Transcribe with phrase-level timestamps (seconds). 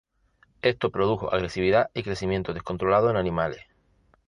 [0.63, 3.61] Esto produjo agresividad y crecimiento descontrolado en animales.